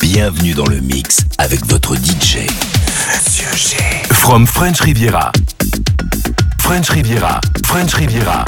Bienvenue 0.00 0.54
dans 0.54 0.66
le 0.66 0.80
mix 0.80 1.24
avec 1.38 1.64
votre 1.66 1.94
DJ. 1.94 2.46
Monsieur 3.08 3.48
G. 3.54 3.76
From 4.12 4.46
French 4.46 4.80
Riviera. 4.80 5.30
French 6.60 6.88
Riviera. 6.88 7.40
French 7.66 7.94
Riviera. 7.94 8.44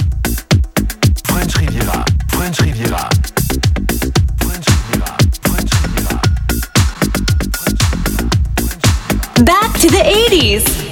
French 1.26 1.54
Riviera. 1.54 2.04
French 2.32 2.58
Riviera. 2.60 3.08
French 4.40 4.66
Riviera. 4.66 5.27
Back 9.44 9.78
to 9.78 9.86
the 9.88 9.98
80s. 9.98 10.87